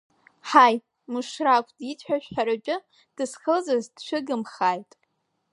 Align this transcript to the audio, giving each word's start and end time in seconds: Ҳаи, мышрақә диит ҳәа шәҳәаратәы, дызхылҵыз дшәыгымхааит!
Ҳаи, 0.49 0.75
мышрақә 1.11 1.71
диит 1.77 1.99
ҳәа 2.05 2.17
шәҳәаратәы, 2.23 2.75
дызхылҵыз 3.15 3.85
дшәыгымхааит! 3.95 4.91